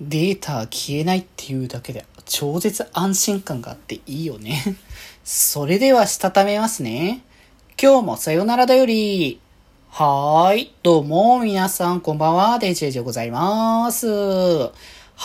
[0.00, 4.76] データ消えないっていうだけで超絶安心感があっていいよね。
[5.24, 7.22] それではしたためますね。
[7.80, 9.40] 今日もさよならだより。
[9.88, 10.74] はーい。
[10.82, 12.58] どうも、皆さん、こんばんは。
[12.58, 14.06] デジェジでございます。
[14.06, 14.70] は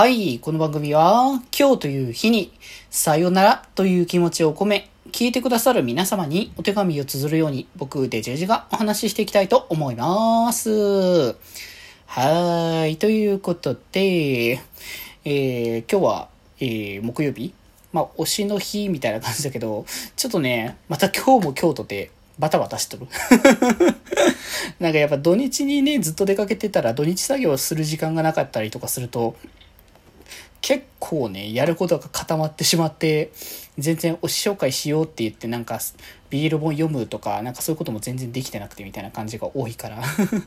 [0.08, 0.40] い。
[0.40, 2.52] この番組は、今日という日に、
[2.90, 11.36] さよならという気持ちを込め、聞いてくださる皆様にお手紙を綴るように、僕、デジェジがお話ししていきたいと思います。
[12.16, 12.98] はい。
[12.98, 14.62] ということで、
[15.26, 17.56] えー、今日は、えー、木曜日
[17.92, 23.08] まあ、推しの日みたいな感じだけど、ちょっとね、また今日も今日とてバタバタしとる。
[24.80, 29.36] なんかやっぱ土日にね、ずっと出かけてたら土日作業する時間がなかったりとかすると、
[30.64, 33.34] 結構ね、やることが固まってしまって、
[33.78, 35.78] 全然推し紹介しようって言ってなんか、
[36.30, 40.02] ビール本読むとか、なんかそういうことも全然できてなくてみたいな感じが多いから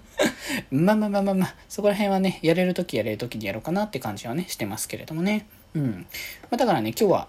[0.73, 5.47] まあまあまあまあまあ、そこら辺はね、やれるときやれるときにやろうかなって感じはね、してますけれどもね。
[5.75, 6.07] うん。
[6.51, 7.29] まあだからね、今日は、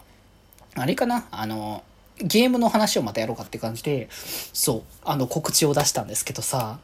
[0.76, 1.84] あれかな、あの、
[2.20, 4.08] ゲームの話をまたやろうかって感じで、
[4.54, 6.80] そう、あの告知を出したんですけどさ、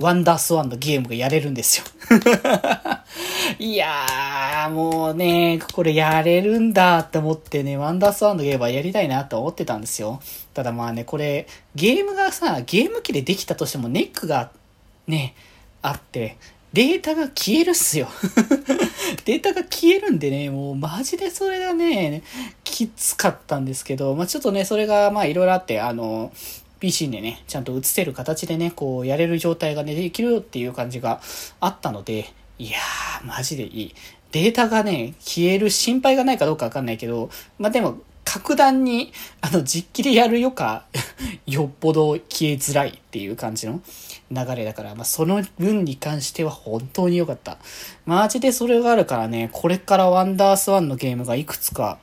[0.00, 1.84] ワンダースワンのゲームがやれるんですよ
[3.58, 10.20] いやー、もうね、これやれるんだって思ってね、ワンダースワンのゲームはやりたいなと思ってたんですよ。
[10.54, 14.50] ただまあね、これ、ゲームがさ、ゲーム機でできたとしてもネックが
[15.06, 15.34] ね、
[15.82, 16.38] あって、
[16.72, 18.06] データが消えるっすよ
[19.26, 22.22] データが消えるんでね、もうマジでそれがね、
[22.62, 26.32] きつかったんですけど、まあちょっとね、それがまあいろいろあって、あの、
[26.80, 31.20] PC でね、ちゃんと映せる形でね、こうやれる状態がね、できるっていう感じが
[31.60, 33.94] あったので、いやー、マジでいい。
[34.32, 40.84] データがね、消える心配がないかどうかわかんないけど、まあ、でも、格段に、あの、実機でやるよか、
[41.46, 43.80] よっぽど消えづらいっていう感じの
[44.30, 47.58] 流れだから、まあ、その分に関しては本当に良かった。
[48.06, 51.98] マジでそれがあるからね、これからワンダースワンのゲームがいくつか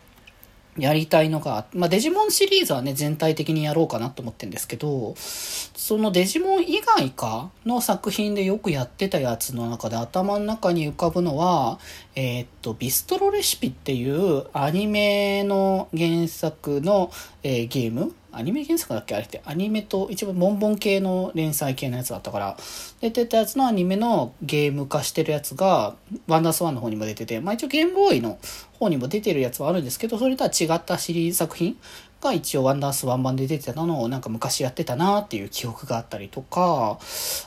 [0.77, 11.79] やりたいのが、まあ、デジモンシリーズはね、全体的にやろうかなと思ってるんですけど、そのデジモン以外かの作品でよくやってたやつの中で頭の中に浮かぶのは、
[12.15, 17.11] えー、っと、ビストロレシピっていうアニメの原作の、
[17.43, 19.15] えー、ゲームアニメ原作だっけ？
[19.15, 19.41] あれって。
[19.45, 22.57] アニメと一番ボンボン系の連載系のやつだったから、
[23.01, 25.95] 出てたやつのアニメのゲーム化してるやつが、
[26.27, 28.37] ワンダースワンの方にも出てて、まあ一応ゲームボーイの
[28.79, 31.77] 方にも出てるやつはあるんですけど、それとは違ったシリーズ作品
[32.21, 36.99] が一応ワンダースワン版で出てたのをなんか昔やってたなっていう記憶があったりとか、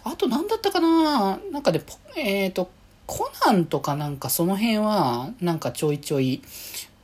[0.04, 1.38] あと何だったかな？
[1.52, 1.82] なんかで、
[2.16, 2.70] えっ、ー、と、
[3.06, 6.42] コナンとかなんかその辺はなんかちょいちょい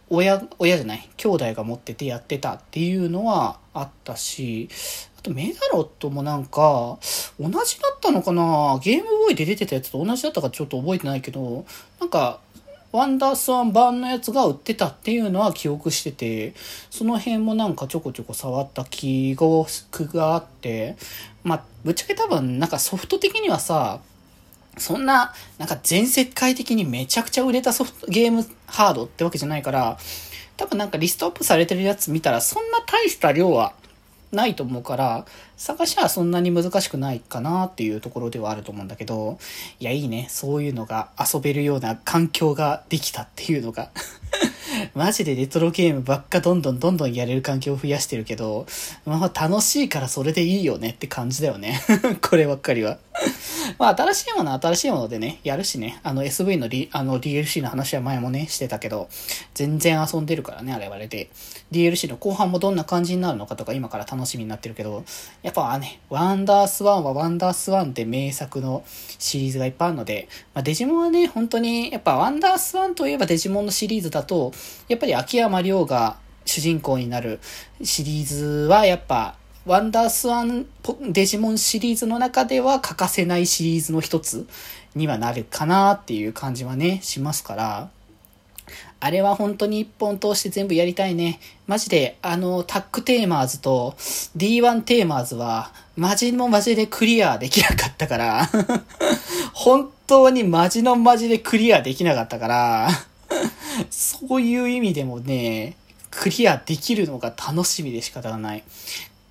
[0.08, 4.68] 親、親じゃない、兄弟が持っててやってたっていうのはあったし、
[5.18, 6.98] あとメダロットもなんか、
[7.40, 8.78] 同じだったのかな？
[8.82, 11.64] ゲームボーイで出てたやつと同じだったかちょっと覚えてないけど、
[12.00, 12.40] なんか、
[12.92, 16.54] ワンダースワン版のやつが売ってたっていうのは記憶してて、
[16.88, 19.68] その辺もなんかちょこちょこ触った記憶
[20.16, 20.96] があって、
[21.42, 24.00] まあ、ぶっちゃけ多分なんかソフト的にはさ、
[24.76, 29.98] そんな、なんか全世界的にめちゃくちゃ売れたソフト、ゲームハードってわけじゃないから、
[30.56, 33.74] 多分なんかリストアップされてるやつ見たらそんな大した量は
[34.32, 35.24] ないと思うから、
[35.56, 39.38] 探しはそんなに難しくないかなっていうところではあると思うんだけど、
[39.80, 43.90] いやいいね、そういうのが遊べるような環境ができたっていうのが。
[44.94, 48.66] マジでレトロゲームばっかどんどんどんどんやれる環境を増やしてるけど、
[49.06, 51.80] まあ楽しいからそれでいいよねって感じだよね。
[52.20, 52.98] こればっかりは。
[53.78, 59.08] まあ新しいものは新しいものでね、やるしね、あの SV のリあの DLC の話は前もね、してたけど、
[59.54, 61.30] 全然遊んでるからね、あれ々で。
[61.72, 65.04] DLC の後半もどんな感じになるのかとか今から楽しみになってるけど、
[65.42, 68.84] やっぱね、ワンダースワンはワンダースワンで名作の
[69.18, 74.52] シリーズがいっぱいあるので、まあ、デジモンはね、本当に、やっぱワンダースワンといえばデジモンのシリーズだと、
[74.88, 77.40] やっぱり秋山亮が主人公になる
[77.82, 80.64] シリーズはやっぱワンダースワン
[81.10, 84.46] デジモンシリーズの中では欠かせないシリーズの一つ
[84.94, 87.90] にはなるかなっていう感じはね、しますから、
[89.00, 91.40] あれは本当に一本通して全部やりたいね。
[91.66, 93.96] マジで、あの、タックテーマーズと
[94.36, 98.48] D1 テーマーズは、マジもマジでクリアできなかったから
[99.52, 102.90] 本当にマジのマジでクリアできなかったから
[103.90, 105.76] そういう意味でもね、
[106.12, 108.62] クリアできるのが楽しみで仕方がない。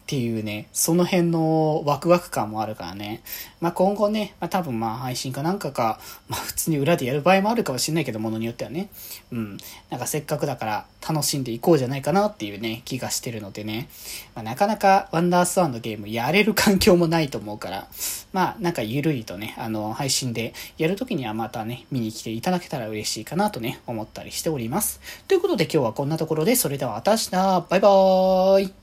[0.06, 3.24] っていうね、その辺のワクワク感もあるからね。
[3.60, 8.90] まあ、今後ね、まあ、多分まあ配信かなんかか、まあ、普通に裏でやる場合もあるかもしれないけど、ものによってはね。
[9.31, 9.57] うん。
[9.90, 13.90] なんかせっかくだから楽しんでいこうじゃないかなっていうね、気がしてるのでね。
[14.36, 17.88] まあ、なかなかワンダースワンのゲームやれる環境もないと思うから、
[18.31, 25.01] まあ、なんかゆるりとね、あの、配信でやるときにはまたね、見に来ていただけたら嬉しいかなとね、思ったりしております。
[25.28, 28.74] ということで今日はこんなところで、それではまた明日、バイバーイ